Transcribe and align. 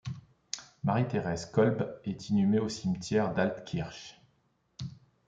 Marie-Thérèse 0.83 1.45
Kolb 1.51 2.01
est 2.05 2.29
inhumée 2.31 2.57
au 2.57 2.69
cimetière 2.69 3.35
d'Altkirch. 3.35 4.19